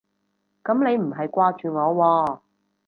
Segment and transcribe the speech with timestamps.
[0.63, 2.39] 噉你唔係掛住我喎